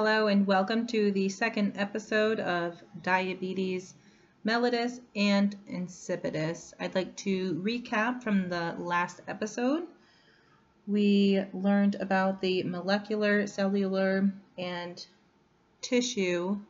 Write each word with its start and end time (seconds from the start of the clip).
Hello 0.00 0.28
and 0.28 0.46
welcome 0.46 0.86
to 0.86 1.10
the 1.10 1.28
second 1.28 1.72
episode 1.76 2.38
of 2.38 2.80
Diabetes 3.02 3.94
mellitus 4.46 5.00
and 5.16 5.56
insipidus. 5.68 6.72
I'd 6.78 6.94
like 6.94 7.16
to 7.16 7.54
recap 7.54 8.22
from 8.22 8.48
the 8.48 8.76
last 8.78 9.22
episode. 9.26 9.88
We 10.86 11.42
learned 11.52 11.96
about 11.96 12.40
the 12.40 12.62
molecular, 12.62 13.48
cellular, 13.48 14.32
and 14.56 15.04
tissue 15.80 16.60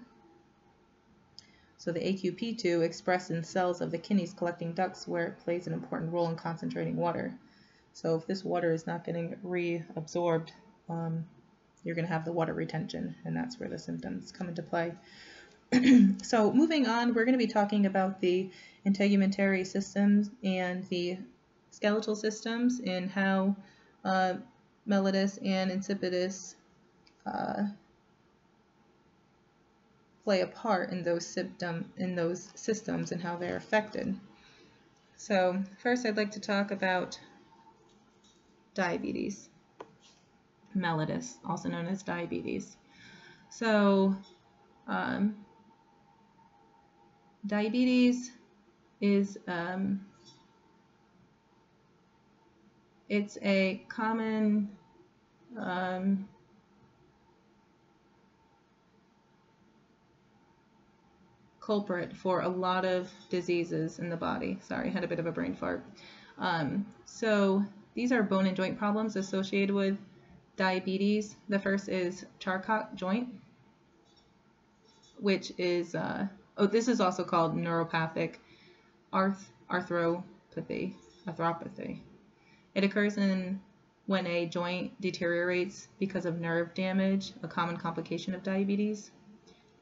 so 1.82 1.90
the 1.90 1.98
AQP2 1.98 2.84
expressed 2.84 3.32
in 3.32 3.42
cells 3.42 3.80
of 3.80 3.90
the 3.90 3.98
kidneys 3.98 4.32
collecting 4.32 4.72
ducts 4.72 5.08
where 5.08 5.26
it 5.26 5.40
plays 5.40 5.66
an 5.66 5.72
important 5.72 6.12
role 6.12 6.28
in 6.28 6.36
concentrating 6.36 6.94
water. 6.94 7.36
So 7.92 8.14
if 8.14 8.24
this 8.24 8.44
water 8.44 8.72
is 8.72 8.86
not 8.86 9.04
getting 9.04 9.34
reabsorbed, 9.44 10.50
um, 10.88 11.24
you're 11.82 11.96
going 11.96 12.06
to 12.06 12.12
have 12.12 12.24
the 12.24 12.30
water 12.30 12.54
retention, 12.54 13.16
and 13.24 13.36
that's 13.36 13.58
where 13.58 13.68
the 13.68 13.80
symptoms 13.80 14.30
come 14.30 14.48
into 14.48 14.62
play. 14.62 14.92
so 16.22 16.52
moving 16.52 16.86
on, 16.86 17.14
we're 17.14 17.24
going 17.24 17.36
to 17.36 17.46
be 17.46 17.52
talking 17.52 17.86
about 17.86 18.20
the 18.20 18.48
integumentary 18.86 19.66
systems 19.66 20.30
and 20.44 20.84
the 20.88 21.18
skeletal 21.72 22.14
systems 22.14 22.80
and 22.86 23.10
how 23.10 23.56
uh, 24.04 24.34
mellitus 24.88 25.36
and 25.44 25.72
insipidus 25.72 26.54
uh, 27.26 27.64
play 30.24 30.40
a 30.40 30.46
part 30.46 30.90
in 30.90 31.02
those 31.02 31.26
symptom 31.26 31.90
in 31.96 32.14
those 32.14 32.48
systems 32.54 33.12
and 33.12 33.20
how 33.22 33.36
they're 33.36 33.56
affected. 33.56 34.18
So 35.16 35.62
first 35.78 36.06
I'd 36.06 36.16
like 36.16 36.32
to 36.32 36.40
talk 36.40 36.70
about 36.70 37.18
diabetes, 38.74 39.48
mellitus, 40.76 41.34
also 41.44 41.68
known 41.68 41.86
as 41.86 42.02
diabetes. 42.02 42.76
So 43.50 44.16
um, 44.86 45.36
diabetes 47.46 48.30
is 49.00 49.38
um, 49.46 50.06
it's 53.08 53.36
a 53.42 53.84
common 53.88 54.70
um, 55.58 56.28
culprit 61.62 62.14
for 62.16 62.40
a 62.40 62.48
lot 62.48 62.84
of 62.84 63.08
diseases 63.30 63.98
in 63.98 64.10
the 64.10 64.16
body. 64.16 64.58
Sorry, 64.62 64.90
had 64.90 65.04
a 65.04 65.08
bit 65.08 65.18
of 65.18 65.26
a 65.26 65.32
brain 65.32 65.54
fart. 65.54 65.84
Um, 66.38 66.86
so 67.04 67.64
these 67.94 68.10
are 68.10 68.22
bone 68.22 68.46
and 68.46 68.56
joint 68.56 68.78
problems 68.78 69.16
associated 69.16 69.74
with 69.74 69.96
diabetes. 70.56 71.36
The 71.48 71.58
first 71.58 71.88
is 71.88 72.26
Charcot 72.40 72.96
joint, 72.96 73.28
which 75.18 75.52
is, 75.56 75.94
uh, 75.94 76.26
oh, 76.58 76.66
this 76.66 76.88
is 76.88 77.00
also 77.00 77.24
called 77.24 77.56
neuropathic 77.56 78.36
arth 79.12 79.50
arthropathy, 79.70 80.94
arthropathy. 81.26 82.00
It 82.74 82.84
occurs 82.84 83.16
in 83.16 83.60
when 84.06 84.26
a 84.26 84.46
joint 84.46 85.00
deteriorates 85.00 85.88
because 85.98 86.26
of 86.26 86.40
nerve 86.40 86.74
damage, 86.74 87.32
a 87.42 87.48
common 87.48 87.76
complication 87.76 88.34
of 88.34 88.42
diabetes, 88.42 89.12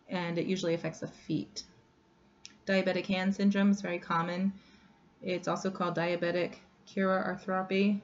and 0.09 0.39
it 0.39 0.47
usually 0.47 0.75
affects 0.75 1.01
the 1.01 1.09
feet. 1.09 1.65
Diabetic 2.67 3.07
hand 3.07 3.35
syndrome 3.35 3.71
is 3.71 3.81
very 3.81 3.99
common. 3.99 4.53
It's 5.23 5.49
also 5.49 5.71
called 5.71 5.97
diabetic 5.97 6.57
arthropathy, 6.97 8.01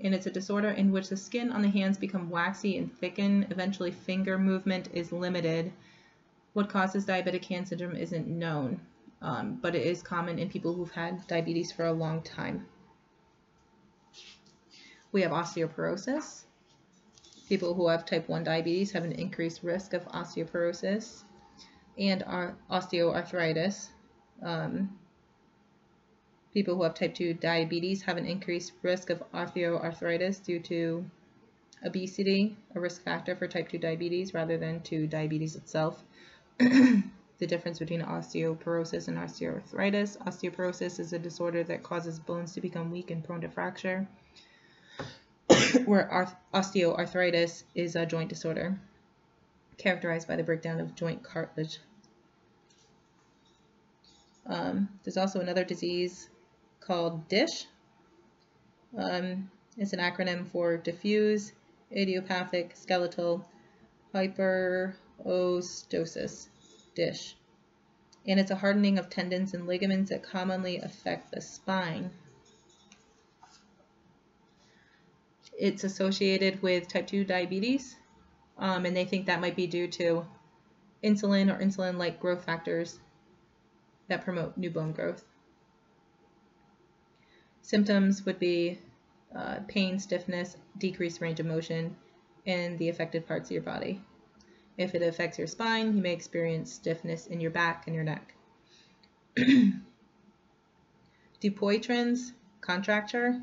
and 0.00 0.14
it's 0.14 0.26
a 0.26 0.30
disorder 0.30 0.70
in 0.70 0.92
which 0.92 1.08
the 1.08 1.16
skin 1.16 1.52
on 1.52 1.62
the 1.62 1.68
hands 1.68 1.96
become 1.96 2.30
waxy 2.30 2.76
and 2.76 2.92
thicken. 2.98 3.46
Eventually, 3.50 3.90
finger 3.90 4.38
movement 4.38 4.88
is 4.92 5.12
limited. 5.12 5.72
What 6.52 6.68
causes 6.68 7.06
diabetic 7.06 7.44
hand 7.44 7.68
syndrome 7.68 7.96
isn't 7.96 8.26
known, 8.26 8.80
um, 9.22 9.58
but 9.62 9.74
it 9.74 9.86
is 9.86 10.02
common 10.02 10.38
in 10.38 10.48
people 10.48 10.74
who've 10.74 10.90
had 10.90 11.26
diabetes 11.26 11.72
for 11.72 11.86
a 11.86 11.92
long 11.92 12.22
time. 12.22 12.66
We 15.12 15.22
have 15.22 15.32
osteoporosis. 15.32 16.44
People 17.48 17.74
who 17.74 17.88
have 17.88 18.04
type 18.04 18.28
1 18.28 18.44
diabetes 18.44 18.92
have 18.92 19.04
an 19.04 19.12
increased 19.12 19.62
risk 19.62 19.94
of 19.94 20.04
osteoporosis 20.08 21.22
and 21.98 22.22
osteoarthritis. 22.70 23.88
Um, 24.42 24.98
people 26.52 26.76
who 26.76 26.82
have 26.82 26.94
type 26.94 27.14
2 27.14 27.34
diabetes 27.34 28.02
have 28.02 28.16
an 28.16 28.26
increased 28.26 28.72
risk 28.82 29.10
of 29.10 29.22
osteoarthritis 29.32 30.44
due 30.44 30.60
to 30.60 31.04
obesity, 31.84 32.56
a 32.74 32.80
risk 32.80 33.02
factor 33.02 33.36
for 33.36 33.46
type 33.46 33.68
2 33.68 33.78
diabetes 33.78 34.34
rather 34.34 34.58
than 34.58 34.80
to 34.82 35.06
diabetes 35.06 35.56
itself. 35.56 36.02
the 37.38 37.46
difference 37.46 37.78
between 37.78 38.00
osteoporosis 38.00 39.08
and 39.08 39.18
osteoarthritis. 39.18 40.16
Osteoporosis 40.24 40.98
is 40.98 41.12
a 41.12 41.18
disorder 41.18 41.62
that 41.64 41.82
causes 41.82 42.18
bones 42.18 42.52
to 42.52 42.60
become 42.60 42.90
weak 42.90 43.10
and 43.10 43.22
prone 43.22 43.42
to 43.42 43.48
fracture, 43.48 44.06
where 45.84 46.28
osteoarthritis 46.54 47.64
is 47.74 47.94
a 47.96 48.06
joint 48.06 48.28
disorder 48.28 48.78
characterized 49.78 50.28
by 50.28 50.36
the 50.36 50.42
breakdown 50.42 50.80
of 50.80 50.94
joint 50.94 51.22
cartilage. 51.22 51.78
Um, 54.46 54.88
there's 55.04 55.16
also 55.16 55.40
another 55.40 55.64
disease 55.64 56.28
called 56.80 57.26
DISH. 57.28 57.66
Um, 58.96 59.50
it's 59.76 59.92
an 59.92 59.98
acronym 59.98 60.46
for 60.46 60.76
diffuse 60.76 61.52
idiopathic 61.94 62.74
skeletal 62.74 63.46
hyperostosis, 64.14 66.48
DISH. 66.94 67.36
And 68.26 68.40
it's 68.40 68.50
a 68.50 68.56
hardening 68.56 68.98
of 68.98 69.08
tendons 69.08 69.54
and 69.54 69.68
ligaments 69.68 70.10
that 70.10 70.22
commonly 70.22 70.76
affect 70.78 71.32
the 71.32 71.40
spine. 71.40 72.10
It's 75.58 75.84
associated 75.84 76.60
with 76.60 76.86
type 76.88 77.06
2 77.06 77.24
diabetes, 77.24 77.96
um, 78.58 78.86
and 78.86 78.96
they 78.96 79.04
think 79.04 79.26
that 79.26 79.40
might 79.40 79.56
be 79.56 79.66
due 79.66 79.88
to 79.88 80.24
insulin 81.04 81.54
or 81.54 81.62
insulin-like 81.62 82.20
growth 82.20 82.44
factors 82.44 82.98
that 84.08 84.24
promote 84.24 84.56
new 84.56 84.70
bone 84.70 84.92
growth. 84.92 85.24
Symptoms 87.62 88.24
would 88.24 88.38
be 88.38 88.78
uh, 89.34 89.56
pain, 89.68 89.98
stiffness, 89.98 90.56
decreased 90.78 91.20
range 91.20 91.40
of 91.40 91.46
motion 91.46 91.96
in 92.44 92.76
the 92.78 92.88
affected 92.88 93.26
parts 93.26 93.48
of 93.48 93.54
your 93.54 93.62
body. 93.62 94.00
If 94.78 94.94
it 94.94 95.02
affects 95.02 95.38
your 95.38 95.46
spine, 95.46 95.96
you 95.96 96.02
may 96.02 96.12
experience 96.12 96.72
stiffness 96.72 97.26
in 97.26 97.40
your 97.40 97.50
back 97.50 97.86
and 97.86 97.94
your 97.94 98.04
neck. 98.04 98.34
Dupuytren's 101.42 102.32
contracture. 102.60 103.40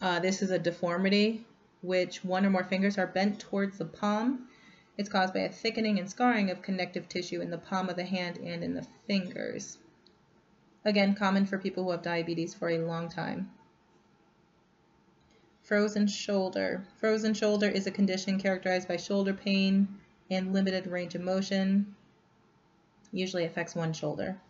Uh, 0.00 0.20
this 0.20 0.40
is 0.40 0.50
a 0.50 0.58
deformity 0.58 1.44
which 1.82 2.24
one 2.24 2.44
or 2.44 2.50
more 2.50 2.64
fingers 2.64 2.98
are 2.98 3.06
bent 3.06 3.40
towards 3.40 3.78
the 3.78 3.84
palm. 3.84 4.48
It's 4.96 5.08
caused 5.08 5.32
by 5.32 5.40
a 5.40 5.48
thickening 5.48 5.98
and 5.98 6.10
scarring 6.10 6.50
of 6.50 6.62
connective 6.62 7.08
tissue 7.08 7.40
in 7.40 7.50
the 7.50 7.58
palm 7.58 7.88
of 7.88 7.96
the 7.96 8.04
hand 8.04 8.38
and 8.38 8.62
in 8.62 8.74
the 8.74 8.86
fingers. 9.06 9.78
Again, 10.84 11.14
common 11.14 11.46
for 11.46 11.58
people 11.58 11.84
who 11.84 11.90
have 11.90 12.02
diabetes 12.02 12.54
for 12.54 12.70
a 12.70 12.78
long 12.78 13.08
time. 13.08 13.50
Frozen 15.62 16.08
shoulder. 16.08 16.84
Frozen 16.98 17.34
shoulder 17.34 17.68
is 17.68 17.86
a 17.86 17.90
condition 17.90 18.40
characterized 18.40 18.88
by 18.88 18.96
shoulder 18.96 19.32
pain 19.32 19.88
and 20.30 20.52
limited 20.52 20.86
range 20.86 21.14
of 21.14 21.20
motion. 21.20 21.94
Usually 23.12 23.44
affects 23.44 23.74
one 23.74 23.92
shoulder. 23.92 24.40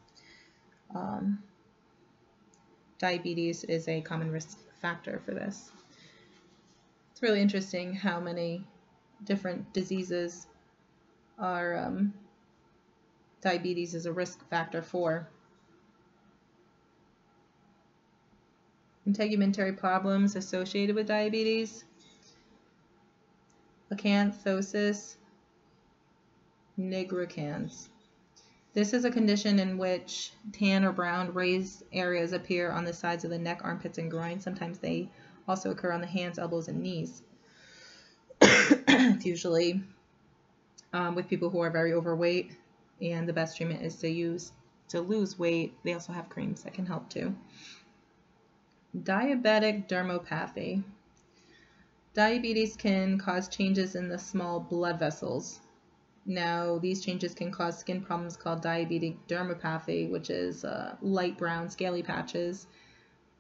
Um, 0.95 1.43
diabetes 2.99 3.65
is 3.65 3.87
a 3.89 4.01
common 4.01 4.31
risk 4.31 4.59
factor 4.81 5.21
for 5.25 5.33
this. 5.33 5.71
It's 7.21 7.29
really 7.29 7.43
interesting 7.43 7.93
how 7.93 8.19
many 8.19 8.65
different 9.25 9.75
diseases 9.75 10.47
are 11.39 11.77
um, 11.77 12.15
diabetes 13.43 13.95
is 13.95 14.07
a 14.07 14.13
risk 14.13 14.49
factor 14.49 14.81
for. 14.81 15.29
Integumentary 19.07 19.77
problems 19.77 20.35
associated 20.35 20.97
with 20.97 21.09
diabetes, 21.09 21.85
acanthosis 23.93 25.17
nigricans. 26.79 27.89
This 28.73 28.95
is 28.95 29.05
a 29.05 29.11
condition 29.11 29.59
in 29.59 29.77
which 29.77 30.33
tan 30.53 30.87
or 30.87 30.93
brown 30.93 31.35
raised 31.35 31.83
areas 31.93 32.33
appear 32.33 32.71
on 32.71 32.87
the 32.87 32.95
sides 32.95 33.25
of 33.25 33.31
the 33.31 33.39
neck, 33.39 33.61
armpits, 33.63 33.99
and 33.99 34.11
groin. 34.11 34.41
Sometimes 34.41 34.79
they 34.79 35.11
also 35.51 35.71
occur 35.71 35.93
on 35.93 36.01
the 36.01 36.07
hands, 36.07 36.39
elbows, 36.39 36.69
and 36.69 36.81
knees. 36.81 37.23
it's 38.41 39.27
usually 39.27 39.83
um, 40.93 41.15
with 41.15 41.29
people 41.29 41.51
who 41.51 41.61
are 41.61 41.71
very 41.71 41.93
overweight, 41.93 42.53
and 43.03 43.29
the 43.29 43.33
best 43.33 43.57
treatment 43.57 43.83
is 43.83 43.97
to 43.97 44.09
use 44.09 44.53
to 44.89 45.01
lose 45.01 45.39
weight. 45.39 45.75
They 45.85 45.93
also 45.93 46.13
have 46.13 46.29
creams 46.29 46.63
that 46.63 46.75
can 46.75 46.87
help 46.87 47.09
too. 47.11 47.35
Diabetic 48.97 49.89
dermopathy. 49.89 50.83
Diabetes 52.13 52.77
can 52.77 53.19
cause 53.19 53.49
changes 53.49 53.95
in 53.95 54.09
the 54.09 54.19
small 54.19 54.59
blood 54.59 54.99
vessels. 54.99 55.61
Now, 56.27 56.79
these 56.79 57.01
changes 57.01 57.35
can 57.35 57.53
cause 57.53 57.79
skin 57.79 58.03
problems 58.03 58.37
called 58.37 58.63
diabetic 58.63 59.17
dermopathy, 59.29 60.11
which 60.11 60.29
is 60.29 60.65
uh, 60.65 60.97
light 61.03 61.39
brown 61.39 61.71
scaly 61.71 62.03
patches. 62.03 62.67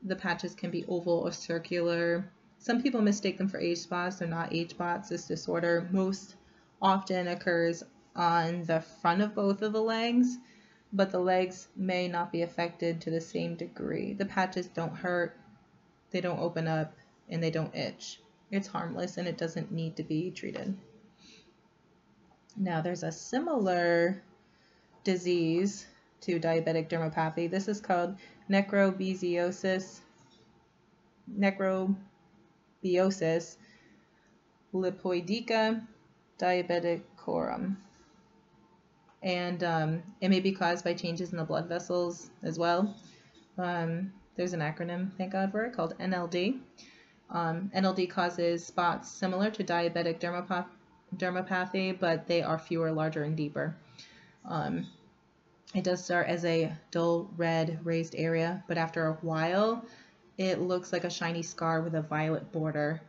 The 0.02 0.16
patches 0.16 0.54
can 0.54 0.70
be 0.70 0.84
oval 0.86 1.20
or 1.20 1.32
circular. 1.32 2.30
Some 2.58 2.82
people 2.82 3.02
mistake 3.02 3.38
them 3.38 3.48
for 3.48 3.58
age 3.58 3.78
spots. 3.78 4.16
They're 4.16 4.28
not 4.28 4.52
age 4.52 4.70
spots. 4.70 5.08
This 5.08 5.26
disorder 5.26 5.88
most 5.90 6.36
often 6.80 7.28
occurs 7.28 7.82
on 8.16 8.64
the 8.64 8.80
front 8.80 9.22
of 9.22 9.34
both 9.34 9.62
of 9.62 9.72
the 9.72 9.82
legs, 9.82 10.36
but 10.92 11.10
the 11.10 11.18
legs 11.18 11.68
may 11.76 12.08
not 12.08 12.32
be 12.32 12.42
affected 12.42 13.00
to 13.00 13.10
the 13.10 13.20
same 13.20 13.54
degree. 13.54 14.14
The 14.14 14.24
patches 14.24 14.66
don't 14.68 14.96
hurt, 14.96 15.36
they 16.10 16.20
don't 16.20 16.40
open 16.40 16.66
up, 16.66 16.94
and 17.28 17.42
they 17.42 17.50
don't 17.50 17.74
itch. 17.74 18.20
It's 18.50 18.66
harmless 18.66 19.16
and 19.16 19.28
it 19.28 19.38
doesn't 19.38 19.70
need 19.70 19.96
to 19.96 20.02
be 20.02 20.30
treated. 20.30 20.76
Now, 22.56 22.80
there's 22.80 23.04
a 23.04 23.12
similar 23.12 24.22
disease 25.04 25.86
to 26.22 26.40
diabetic 26.40 26.88
dermopathy. 26.88 27.48
This 27.50 27.68
is 27.68 27.80
called 27.80 28.16
necrobiosis, 28.50 30.00
necrobiosis 31.38 31.96
lipoidica 34.74 35.86
diabeticorum. 36.38 37.76
And 39.22 39.62
um, 39.62 40.02
it 40.20 40.30
may 40.30 40.40
be 40.40 40.52
caused 40.52 40.84
by 40.84 40.94
changes 40.94 41.30
in 41.32 41.36
the 41.36 41.44
blood 41.44 41.68
vessels 41.68 42.30
as 42.42 42.58
well. 42.58 42.96
Um, 43.58 44.12
there's 44.36 44.54
an 44.54 44.60
acronym, 44.60 45.10
thank 45.18 45.32
God 45.32 45.52
for 45.52 45.64
it, 45.64 45.74
called 45.74 45.94
NLD. 45.98 46.60
Um, 47.30 47.70
NLD 47.76 48.08
causes 48.10 48.64
spots 48.64 49.10
similar 49.10 49.50
to 49.50 49.62
diabetic 49.62 50.18
dermopathy, 51.16 51.98
but 52.00 52.26
they 52.26 52.42
are 52.42 52.58
fewer, 52.58 52.90
larger, 52.90 53.24
and 53.24 53.36
deeper. 53.36 53.76
Um, 54.48 54.86
it 55.74 55.84
does 55.84 56.04
start 56.04 56.26
as 56.26 56.44
a 56.44 56.72
dull 56.90 57.30
red 57.36 57.78
raised 57.84 58.14
area, 58.16 58.64
but 58.66 58.78
after 58.78 59.06
a 59.06 59.12
while, 59.14 59.84
it 60.36 60.60
looks 60.60 60.92
like 60.92 61.04
a 61.04 61.10
shiny 61.10 61.42
scar 61.42 61.80
with 61.82 61.94
a 61.94 62.02
violet 62.02 62.50
border. 62.50 63.00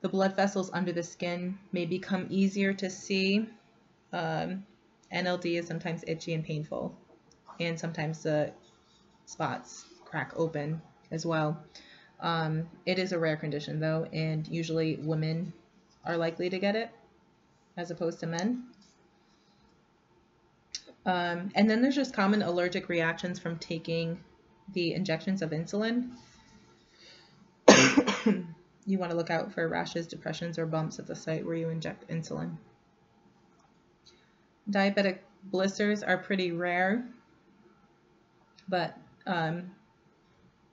The 0.00 0.08
blood 0.08 0.36
vessels 0.36 0.70
under 0.72 0.92
the 0.92 1.02
skin 1.02 1.58
may 1.72 1.84
become 1.84 2.26
easier 2.30 2.72
to 2.74 2.88
see. 2.88 3.48
Um, 4.12 4.64
NLD 5.12 5.58
is 5.58 5.66
sometimes 5.66 6.04
itchy 6.06 6.32
and 6.34 6.44
painful, 6.44 6.96
and 7.60 7.78
sometimes 7.78 8.22
the 8.22 8.52
spots 9.26 9.84
crack 10.04 10.32
open 10.36 10.80
as 11.10 11.26
well. 11.26 11.62
Um, 12.20 12.68
it 12.86 12.98
is 12.98 13.12
a 13.12 13.18
rare 13.18 13.36
condition 13.36 13.80
though, 13.80 14.06
and 14.12 14.46
usually 14.48 14.96
women 14.96 15.52
are 16.04 16.16
likely 16.16 16.48
to 16.50 16.58
get 16.58 16.76
it 16.76 16.90
as 17.76 17.90
opposed 17.90 18.20
to 18.20 18.26
men. 18.26 18.64
Um, 21.08 21.50
and 21.54 21.70
then 21.70 21.80
there's 21.80 21.94
just 21.94 22.12
common 22.12 22.42
allergic 22.42 22.90
reactions 22.90 23.38
from 23.38 23.56
taking 23.56 24.20
the 24.74 24.92
injections 24.92 25.40
of 25.40 25.52
insulin. 25.52 26.10
you 28.86 28.98
want 28.98 29.10
to 29.10 29.16
look 29.16 29.30
out 29.30 29.50
for 29.54 29.66
rashes, 29.68 30.06
depressions, 30.06 30.58
or 30.58 30.66
bumps 30.66 30.98
at 30.98 31.06
the 31.06 31.16
site 31.16 31.46
where 31.46 31.54
you 31.54 31.70
inject 31.70 32.06
insulin. 32.10 32.58
Diabetic 34.70 35.20
blisters 35.44 36.02
are 36.02 36.18
pretty 36.18 36.52
rare, 36.52 37.08
but 38.68 38.94
um, 39.26 39.70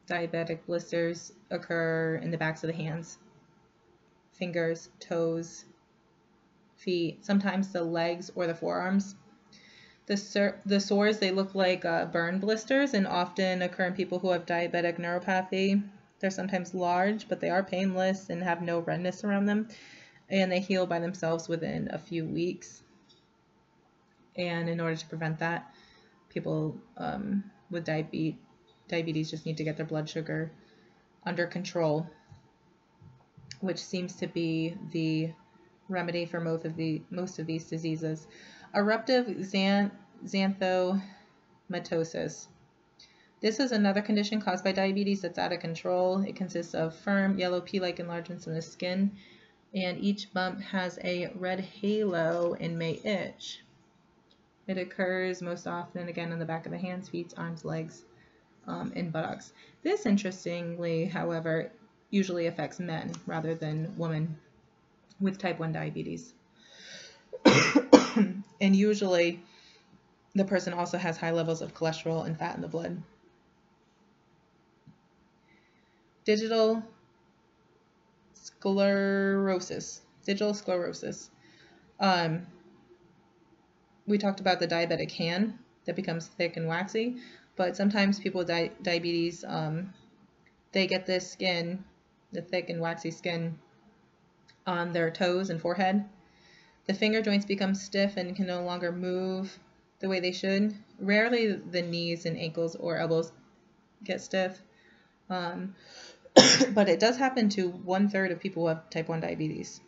diabetic 0.06 0.66
blisters 0.66 1.32
occur 1.50 2.20
in 2.22 2.30
the 2.30 2.38
backs 2.38 2.62
of 2.62 2.68
the 2.68 2.76
hands, 2.76 3.20
fingers, 4.34 4.90
toes, 5.00 5.64
feet, 6.76 7.24
sometimes 7.24 7.72
the 7.72 7.82
legs 7.82 8.32
or 8.36 8.48
the 8.48 8.54
forearms. 8.54 9.16
The, 10.08 10.54
the 10.66 10.80
sores, 10.80 11.18
they 11.18 11.32
look 11.32 11.56
like 11.56 11.84
uh, 11.84 12.06
burn 12.06 12.40
blisters 12.40 12.94
and 12.94 13.08
often 13.08 13.64
occur 13.64 13.86
in 13.86 13.94
people 13.94 14.20
who 14.20 14.30
have 14.30 14.46
diabetic 14.46 15.00
neuropathy. 15.00 15.82
They're 16.20 16.30
sometimes 16.30 16.76
large, 16.76 17.28
but 17.28 17.40
they 17.40 17.50
are 17.50 17.64
painless 17.64 18.30
and 18.30 18.44
have 18.44 18.62
no 18.62 18.80
redness 18.80 19.24
around 19.24 19.48
them. 19.48 19.68
And 20.30 20.52
they 20.52 20.60
heal 20.60 20.86
by 20.86 21.00
themselves 21.00 21.48
within 21.48 21.90
a 21.92 21.98
few 21.98 22.26
weeks. 22.26 22.84
And 24.36 24.70
in 24.70 24.80
order 24.80 24.96
to 24.96 25.06
prevent 25.08 25.40
that, 25.40 25.74
people 26.30 26.78
um, 26.98 27.44
with 27.72 27.86
diabetes, 27.86 28.36
diabetes 28.88 29.32
just 29.32 29.46
need 29.46 29.58
to 29.58 29.64
get 29.64 29.78
their 29.78 29.86
blood 29.86 30.08
sugar 30.08 30.52
under 31.26 31.48
control, 31.48 32.08
which 33.62 33.80
seems 33.80 34.16
to 34.18 34.28
be 34.28 34.76
the 34.92 35.32
remedy 35.90 36.26
for 36.26 36.40
most 36.40 36.66
of 36.66 36.76
the 36.76 37.02
most 37.10 37.40
of 37.40 37.48
these 37.48 37.66
diseases. 37.66 38.28
Eruptive 38.76 39.28
xanth- 39.28 39.92
xanthomatosis. 40.26 42.48
This 43.40 43.60
is 43.62 43.72
another 43.72 44.02
condition 44.02 44.42
caused 44.42 44.66
by 44.66 44.74
diabetes 44.74 45.22
that's 45.22 45.40
out 45.40 45.54
of 45.54 45.62
control. 45.62 46.22
It 46.24 46.36
consists 46.36 46.74
of 46.74 46.94
firm 46.94 47.40
yellow 47.40 47.62
pea-like 47.62 48.02
enlargements 48.02 48.48
in 48.48 48.54
the 48.54 48.62
skin, 48.62 49.14
and 49.74 50.04
each 50.04 50.34
bump 50.34 50.60
has 50.60 51.00
a 51.06 51.32
red 51.36 51.62
halo 51.62 52.58
and 52.60 52.78
may 52.78 53.00
itch. 53.04 53.62
It 54.68 54.78
occurs 54.78 55.42
most 55.42 55.68
often, 55.68 56.10
again, 56.10 56.34
on 56.34 56.40
the 56.40 56.46
back 56.46 56.66
of 56.66 56.74
the 56.74 56.78
hands, 56.78 57.08
feet, 57.08 57.34
arms, 57.38 57.64
legs, 57.64 58.04
um, 58.68 58.92
and 58.94 59.14
buttocks. 59.14 59.54
This, 59.84 60.06
interestingly, 60.06 61.06
however, 61.06 61.72
usually 62.10 62.48
affects 62.48 62.82
men 62.82 63.14
rather 63.26 63.56
than 63.56 63.98
women 63.98 64.38
with 65.22 65.38
type 65.38 65.60
1 65.60 65.72
diabetes. 65.72 66.34
and 68.62 68.76
usually, 68.76 69.44
the 70.34 70.46
person 70.46 70.74
also 70.74 70.98
has 70.98 71.18
high 71.18 71.32
levels 71.32 71.62
of 71.62 71.74
cholesterol 71.74 72.26
and 72.26 72.38
fat 72.38 72.56
in 72.56 72.62
the 72.62 72.68
blood. 72.68 73.02
digital 76.26 76.84
sclerosis. 78.34 80.02
Digital 80.26 80.54
sclerosis. 80.54 81.30
Um, 82.00 82.48
we 84.08 84.18
talked 84.18 84.40
about 84.40 84.60
the 84.60 84.68
diabetic 84.68 85.12
hand 85.12 85.58
that 85.86 85.96
becomes 85.96 86.28
thick 86.28 86.58
and 86.58 86.68
waxy, 86.68 87.18
but 87.56 87.78
sometimes 87.78 88.20
people 88.20 88.40
with 88.40 88.48
di- 88.48 88.72
diabetes, 88.82 89.46
um, 89.48 89.94
they 90.74 90.88
get 90.88 91.06
this 91.06 91.32
skin 91.32 91.86
the 92.34 92.42
thick 92.42 92.70
and 92.70 92.82
waxy 92.82 93.12
skin 93.12 93.58
on 94.68 94.92
their 94.92 95.10
toes 95.10 95.50
and 95.50 95.62
forehead. 95.62 96.04
The 96.86 96.94
finger 96.94 97.22
joints 97.22 97.46
become 97.46 97.74
stiff 97.74 98.18
and 98.18 98.36
can 98.36 98.46
no 98.46 98.64
longer 98.64 98.92
move 98.92 99.58
the 100.00 100.10
way 100.10 100.20
they 100.20 100.32
should. 100.32 100.76
Rarely 101.00 101.54
the 101.54 101.82
knees 101.82 102.26
and 102.26 102.38
ankles 102.38 102.76
or 102.76 102.98
elbows 102.98 103.32
get 104.04 104.22
stiff. 104.22 104.62
Um, 105.30 105.76
but 106.74 106.90
it 106.90 107.00
does 107.00 107.18
happen 107.18 107.50
to 107.50 107.70
one 107.70 108.10
third 108.10 108.32
of 108.32 108.40
people 108.40 108.64
who 108.64 108.70
have 108.70 108.90
type 108.90 109.08
1 109.08 109.22
diabetes. 109.22 109.82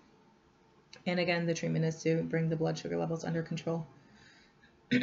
And 1.06 1.20
again, 1.20 1.46
the 1.46 1.54
treatment 1.54 1.86
is 1.86 2.01
to 2.04 2.24
bring 2.24 2.50
the 2.50 2.56
blood 2.56 2.77
sugar 2.77 2.98
levels 2.98 3.24
under 3.24 3.44
control. 3.44 3.86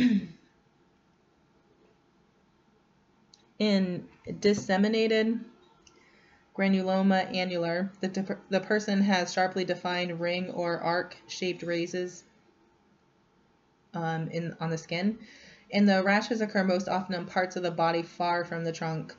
In 3.59 4.09
disseminated 4.41 5.39
granuloma 6.57 7.33
annulare, 7.35 7.91
the, 8.01 8.39
the 8.49 8.61
person 8.61 9.03
has 9.03 9.33
sharply 9.33 9.65
defined 9.65 10.21
ring 10.21 10.51
or 10.51 10.79
arc 10.81 11.17
shaped 11.27 11.63
raises 11.63 12.25
um, 13.93 14.29
in, 14.29 14.57
on 14.61 14.71
the 14.71 14.79
skin. 14.79 15.19
And 15.73 15.89
the 15.89 16.03
rashes 16.03 16.41
occur 16.41 16.63
most 16.63 16.89
often 16.89 17.17
on 17.17 17.27
parts 17.27 17.57
of 17.57 17.63
the 17.63 17.71
body 17.71 18.03
far 18.03 18.45
from 18.45 18.65
the 18.65 18.73
trunk, 18.73 19.15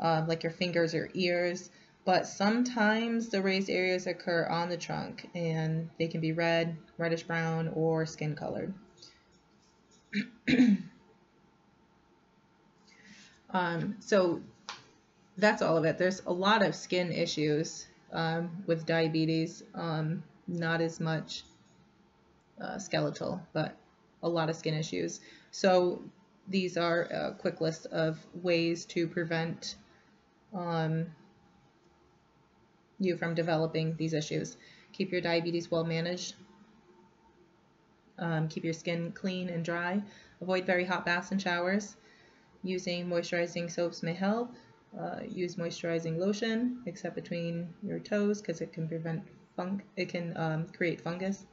uh, 0.00 0.24
like 0.26 0.42
your 0.42 0.52
fingers 0.52 0.94
or 0.94 1.10
ears. 1.14 1.70
But 2.04 2.26
sometimes 2.26 3.28
the 3.28 3.42
raised 3.42 3.70
areas 3.70 4.06
occur 4.06 4.46
on 4.46 4.68
the 4.68 4.76
trunk 4.76 5.28
and 5.34 5.90
they 5.98 6.08
can 6.08 6.20
be 6.20 6.32
red, 6.32 6.76
reddish 6.98 7.22
brown, 7.22 7.68
or 7.74 8.06
skin 8.06 8.34
colored. 8.34 8.74
Um, 13.52 13.96
so 14.00 14.42
that's 15.36 15.62
all 15.62 15.76
of 15.76 15.84
it. 15.84 15.98
There's 15.98 16.22
a 16.26 16.32
lot 16.32 16.62
of 16.62 16.74
skin 16.74 17.12
issues 17.12 17.86
um, 18.12 18.50
with 18.66 18.86
diabetes, 18.86 19.62
um, 19.74 20.22
not 20.46 20.80
as 20.80 21.00
much 21.00 21.44
uh, 22.60 22.78
skeletal, 22.78 23.40
but 23.52 23.76
a 24.22 24.28
lot 24.28 24.50
of 24.50 24.56
skin 24.56 24.74
issues. 24.74 25.20
So 25.50 26.02
these 26.48 26.76
are 26.76 27.02
a 27.02 27.34
quick 27.38 27.60
list 27.60 27.86
of 27.86 28.18
ways 28.34 28.84
to 28.86 29.06
prevent 29.06 29.76
um, 30.52 31.06
you 32.98 33.16
from 33.16 33.34
developing 33.34 33.96
these 33.96 34.12
issues. 34.12 34.56
Keep 34.92 35.12
your 35.12 35.20
diabetes 35.20 35.70
well 35.70 35.84
managed. 35.84 36.34
Um, 38.18 38.48
keep 38.48 38.64
your 38.64 38.74
skin 38.74 39.12
clean 39.12 39.48
and 39.48 39.64
dry. 39.64 40.02
Avoid 40.42 40.66
very 40.66 40.84
hot 40.84 41.06
baths 41.06 41.30
and 41.30 41.40
showers. 41.40 41.96
Using 42.62 43.06
moisturizing 43.06 43.70
soaps 43.70 44.02
may 44.02 44.12
help. 44.12 44.52
Uh, 44.98 45.20
use 45.28 45.54
moisturizing 45.54 46.18
lotion, 46.18 46.82
except 46.84 47.14
between 47.14 47.72
your 47.82 48.00
toes, 48.00 48.40
because 48.40 48.60
it 48.60 48.72
can 48.72 48.88
prevent 48.88 49.22
fung. 49.54 49.82
It 49.96 50.08
can 50.08 50.36
um, 50.36 50.66
create 50.76 51.00
fungus. 51.00 51.46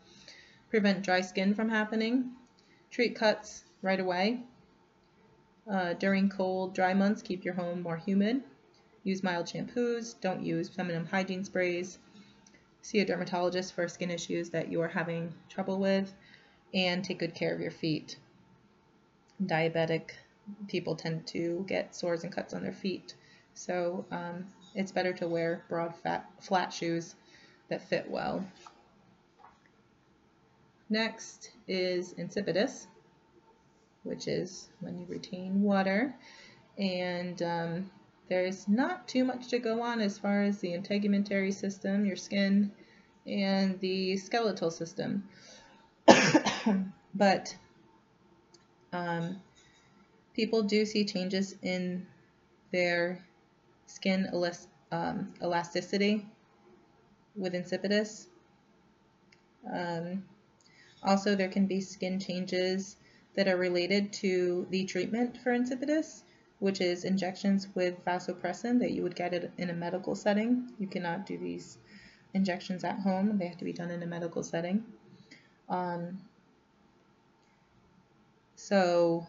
Prevent 0.70 1.04
dry 1.04 1.22
skin 1.22 1.54
from 1.54 1.70
happening. 1.70 2.32
Treat 2.90 3.16
cuts 3.16 3.64
right 3.82 4.00
away. 4.00 4.42
Uh, 5.72 5.94
during 5.94 6.30
cold, 6.30 6.74
dry 6.74 6.94
months, 6.94 7.22
keep 7.22 7.46
your 7.46 7.54
home 7.54 7.84
more 7.84 7.98
humid. 7.98 8.42
Use 9.04 9.22
mild 9.22 9.46
shampoos. 9.46 10.20
Don't 10.20 10.44
use 10.44 10.70
feminine 10.70 11.06
hygiene 11.06 11.44
sprays. 11.44 12.00
See 12.82 13.00
a 13.00 13.06
dermatologist 13.06 13.74
for 13.74 13.88
skin 13.88 14.10
issues 14.10 14.50
that 14.50 14.72
you 14.72 14.82
are 14.82 14.88
having 14.88 15.34
trouble 15.48 15.80
with, 15.80 16.12
and 16.74 17.04
take 17.04 17.20
good 17.20 17.36
care 17.36 17.54
of 17.54 17.62
your 17.62 17.72
feet. 17.72 18.18
Diabetic 19.44 20.12
people 20.68 20.96
tend 20.96 21.28
to 21.28 21.66
get 21.68 21.96
sores 21.96 22.24
and 22.24 22.34
cuts 22.34 22.54
on 22.54 22.64
their 22.64 22.74
feet. 22.74 23.14
So 23.58 24.06
um, 24.12 24.46
it's 24.76 24.92
better 24.92 25.14
to 25.14 25.28
wear 25.28 25.66
broad, 25.68 25.96
fat, 25.96 26.30
flat 26.40 26.72
shoes 26.72 27.16
that 27.70 27.82
fit 27.90 28.08
well. 28.08 28.46
Next 30.90 31.52
is 31.68 32.14
insipidus, 32.14 32.86
which 34.04 34.28
is 34.28 34.70
when 34.80 35.00
you 35.00 35.08
retain 35.10 35.64
water. 35.64 36.16
And 36.78 37.42
um, 37.42 37.92
there's 38.30 38.68
not 38.68 39.08
too 39.08 39.26
much 39.26 39.48
to 39.48 39.58
go 39.58 39.82
on 39.82 40.02
as 40.02 40.20
far 40.20 40.44
as 40.44 40.60
the 40.60 40.70
integumentary 40.70 41.52
system, 41.52 42.06
your 42.06 42.16
skin, 42.16 42.72
and 43.26 43.80
the 43.80 44.18
skeletal 44.18 44.70
system. 44.70 45.28
but 47.16 47.58
um, 48.94 49.42
people 50.36 50.62
do 50.62 50.86
see 50.86 51.06
changes 51.06 51.56
in 51.64 52.06
their 52.72 53.27
skin 53.88 54.30
um, 54.92 55.34
elasticity 55.42 56.26
with 57.36 57.54
insipidus. 57.54 58.28
Um, 59.72 60.24
also, 61.04 61.36
there 61.36 61.50
can 61.50 61.66
be 61.66 61.82
skin 61.82 62.20
changes 62.20 62.98
that 63.36 63.48
are 63.48 63.58
related 63.58 64.12
to 64.12 64.68
the 64.70 64.86
treatment 64.86 65.38
for 65.44 65.52
insipidus, 65.52 66.24
which 66.60 66.82
is 66.82 67.04
injections 67.04 67.68
with 67.76 68.04
vasopressin 68.06 68.80
that 68.80 68.92
you 68.92 69.04
would 69.04 69.16
get 69.16 69.52
in 69.58 69.70
a 69.70 69.74
medical 69.74 70.16
setting. 70.16 70.72
You 70.80 70.88
cannot 70.88 71.26
do 71.26 71.38
these 71.38 71.78
injections 72.34 72.84
at 72.84 73.00
home, 73.00 73.38
they 73.38 73.48
have 73.48 73.58
to 73.58 73.66
be 73.66 73.74
done 73.74 73.92
in 73.92 74.04
a 74.04 74.08
medical 74.08 74.44
setting. 74.44 74.84
Um, 75.70 76.20
so, 78.56 79.28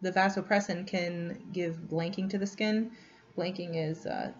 the 0.00 0.10
vasopressin 0.10 0.86
can 0.86 1.42
give 1.52 1.76
blanking 1.76 2.30
to 2.30 2.38
the 2.38 2.46
skin. 2.46 2.92
Blanking 3.36 3.76
is 3.76 4.06
uh, 4.06 4.32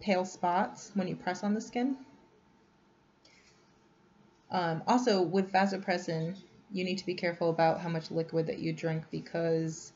pale 0.00 0.24
spots 0.24 0.90
when 0.94 1.08
you 1.08 1.16
press 1.16 1.44
on 1.44 1.54
the 1.54 1.60
skin. 1.60 1.96
Um, 4.50 4.82
also, 4.86 5.22
with 5.22 5.52
vasopressin, 5.52 6.36
you 6.70 6.84
need 6.84 6.98
to 6.98 7.06
be 7.06 7.14
careful 7.14 7.50
about 7.50 7.80
how 7.80 7.88
much 7.88 8.10
liquid 8.10 8.46
that 8.46 8.58
you 8.58 8.72
drink 8.72 9.04
because 9.10 9.92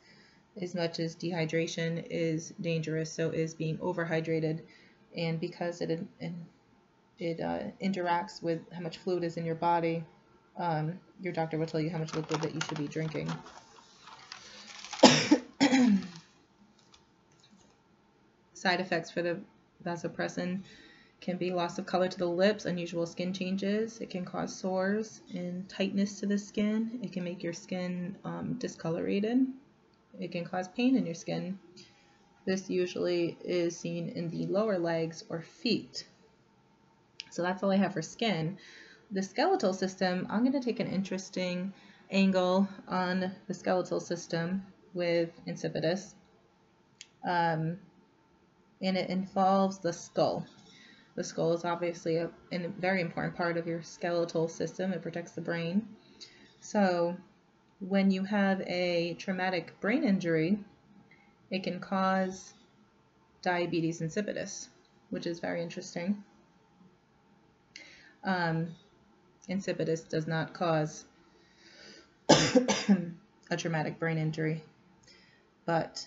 as 0.60 0.74
much 0.74 1.00
as 1.00 1.16
dehydration 1.16 2.06
is 2.10 2.52
dangerous, 2.60 3.10
so 3.10 3.30
is 3.30 3.54
being 3.54 3.78
overhydrated. 3.78 4.60
And 5.16 5.40
because 5.40 5.80
it, 5.80 6.04
it 7.18 7.40
uh, 7.40 7.60
interacts 7.82 8.42
with 8.42 8.60
how 8.72 8.80
much 8.80 8.98
fluid 8.98 9.24
is 9.24 9.36
in 9.36 9.44
your 9.44 9.54
body, 9.54 10.04
um, 10.58 10.98
your 11.20 11.32
doctor 11.32 11.58
will 11.58 11.66
tell 11.66 11.80
you 11.80 11.90
how 11.90 11.98
much 11.98 12.14
liquid 12.14 12.40
that 12.42 12.54
you 12.54 12.60
should 12.68 12.78
be 12.78 12.88
drinking. 12.88 13.30
Side 18.62 18.78
effects 18.78 19.10
for 19.10 19.22
the 19.22 19.40
vasopressin 19.84 20.62
can 21.20 21.36
be 21.36 21.50
loss 21.50 21.80
of 21.80 21.86
color 21.86 22.06
to 22.06 22.16
the 22.16 22.28
lips, 22.28 22.64
unusual 22.64 23.06
skin 23.06 23.32
changes. 23.32 24.00
It 24.00 24.08
can 24.08 24.24
cause 24.24 24.54
sores 24.54 25.20
and 25.34 25.68
tightness 25.68 26.20
to 26.20 26.26
the 26.26 26.38
skin. 26.38 27.00
It 27.02 27.10
can 27.10 27.24
make 27.24 27.42
your 27.42 27.54
skin 27.54 28.16
um, 28.24 28.54
discolorated. 28.60 29.48
It 30.20 30.30
can 30.30 30.44
cause 30.44 30.68
pain 30.68 30.94
in 30.94 31.04
your 31.06 31.16
skin. 31.16 31.58
This 32.46 32.70
usually 32.70 33.36
is 33.42 33.76
seen 33.76 34.10
in 34.10 34.30
the 34.30 34.46
lower 34.46 34.78
legs 34.78 35.24
or 35.28 35.42
feet. 35.42 36.06
So 37.32 37.42
that's 37.42 37.64
all 37.64 37.72
I 37.72 37.78
have 37.78 37.94
for 37.94 38.02
skin. 38.02 38.58
The 39.10 39.24
skeletal 39.24 39.74
system, 39.74 40.28
I'm 40.30 40.44
going 40.44 40.52
to 40.52 40.64
take 40.64 40.78
an 40.78 40.86
interesting 40.86 41.72
angle 42.12 42.68
on 42.86 43.32
the 43.48 43.54
skeletal 43.54 43.98
system 43.98 44.64
with 44.94 45.30
insipidus. 45.48 46.14
Um, 47.28 47.78
and 48.82 48.96
it 48.96 49.10
involves 49.10 49.78
the 49.78 49.92
skull. 49.92 50.46
The 51.14 51.24
skull 51.24 51.52
is 51.52 51.64
obviously 51.64 52.16
a, 52.16 52.30
a 52.50 52.68
very 52.68 53.00
important 53.00 53.36
part 53.36 53.56
of 53.56 53.66
your 53.66 53.82
skeletal 53.82 54.48
system. 54.48 54.92
It 54.92 55.02
protects 55.02 55.32
the 55.32 55.40
brain. 55.40 55.86
So 56.60 57.16
when 57.80 58.10
you 58.10 58.24
have 58.24 58.60
a 58.62 59.14
traumatic 59.14 59.78
brain 59.80 60.04
injury, 60.04 60.58
it 61.50 61.62
can 61.62 61.80
cause 61.80 62.54
diabetes 63.42 64.00
insipidus, 64.00 64.68
which 65.10 65.26
is 65.26 65.40
very 65.40 65.62
interesting. 65.62 66.22
Um, 68.24 68.68
insipidus 69.48 70.08
does 70.08 70.26
not 70.26 70.54
cause 70.54 71.04
a 73.50 73.56
traumatic 73.56 73.98
brain 73.98 74.16
injury, 74.16 74.62
but 75.66 76.06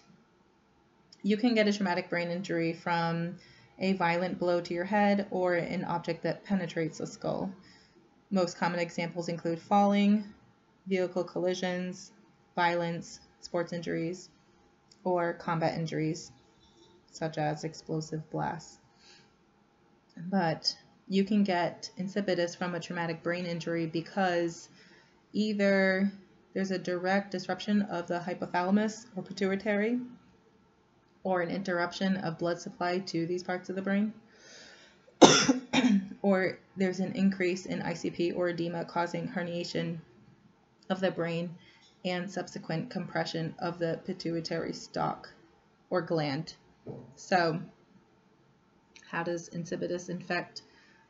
you 1.26 1.38
can 1.38 1.56
get 1.56 1.68
a 1.68 1.74
traumatic 1.74 2.08
brain 2.08 2.30
injury 2.30 2.72
from 2.72 3.36
a 3.80 3.94
violent 3.94 4.38
blow 4.38 4.62
to 4.62 4.76
your 4.76 4.86
head 4.86 5.26
or 5.32 5.56
an 5.56 5.84
object 5.84 6.22
that 6.22 6.44
penetrates 6.44 7.00
the 7.00 7.08
skull. 7.08 7.52
Most 8.30 8.60
common 8.60 8.80
examples 8.80 9.28
include 9.28 9.58
falling, 9.58 10.24
vehicle 10.86 11.24
collisions, 11.24 12.12
violence, 12.56 13.22
sports 13.40 13.74
injuries, 13.74 14.30
or 15.04 15.34
combat 15.34 15.80
injuries, 15.80 16.32
such 17.12 17.40
as 17.40 17.64
explosive 17.64 18.30
blasts. 18.30 18.78
But 20.30 20.78
you 21.08 21.24
can 21.24 21.44
get 21.44 21.90
insipidus 21.98 22.56
from 22.56 22.76
a 22.76 22.80
traumatic 22.80 23.24
brain 23.24 23.48
injury 23.48 23.88
because 23.88 24.70
either 25.34 26.12
there's 26.54 26.70
a 26.70 26.78
direct 26.78 27.32
disruption 27.32 27.82
of 27.82 28.06
the 28.06 28.20
hypothalamus 28.20 29.08
or 29.16 29.24
pituitary 29.24 30.00
or 31.26 31.42
an 31.42 31.50
interruption 31.50 32.18
of 32.18 32.38
blood 32.38 32.62
supply 32.62 33.00
to 33.00 33.26
these 33.26 33.42
parts 33.42 33.68
of 33.68 33.76
the 33.76 33.82
brain, 33.82 34.14
or 36.22 36.60
there's 36.78 37.00
an 37.00 37.12
increase 37.14 37.66
in 37.66 37.82
ICP 37.82 38.38
or 38.38 38.50
edema 38.50 38.86
causing 38.86 39.28
herniation 39.28 39.98
of 40.90 41.00
the 41.00 41.10
brain 41.10 41.50
and 42.06 42.32
subsequent 42.32 42.92
compression 42.92 43.56
of 43.58 43.80
the 43.80 44.00
pituitary 44.06 44.72
stalk 44.72 45.34
or 45.90 46.00
gland. 46.00 46.54
So, 47.16 47.60
how 49.10 49.24
does 49.24 49.50
insipidus 49.50 50.10
infect 50.10 50.62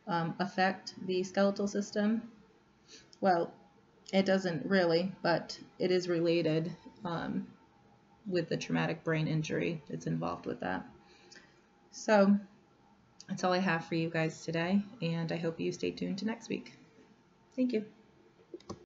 um, 0.08 0.34
affect 0.40 0.94
the 1.06 1.24
skeletal 1.24 1.68
system? 1.68 2.22
Well, 3.20 3.54
it 4.14 4.26
doesn't 4.26 4.66
really, 4.66 5.12
but 5.22 5.60
it 5.78 5.92
is 5.92 6.08
related 6.08 6.72
um, 7.04 7.48
with 8.28 8.50
the 8.50 8.58
traumatic 8.58 9.04
brain 9.04 9.28
injury 9.28 9.82
that's 9.90 10.08
involved 10.08 10.46
with 10.46 10.60
that. 10.62 10.86
So, 11.92 12.38
that's 13.30 13.44
all 13.44 13.54
I 13.54 13.60
have 13.60 13.86
for 13.86 13.96
you 13.96 14.10
guys 14.10 14.44
today, 14.44 14.82
and 15.02 15.32
I 15.32 15.38
hope 15.38 15.60
you 15.60 15.72
stay 15.72 15.92
tuned 15.92 16.18
to 16.20 16.26
next 16.26 16.50
week. 16.50 16.74
Thank 17.56 17.74
you. 17.74 17.86